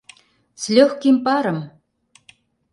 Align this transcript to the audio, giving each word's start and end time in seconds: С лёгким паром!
С 0.61 0.63
лёгким 0.75 1.15
паром! 1.25 1.59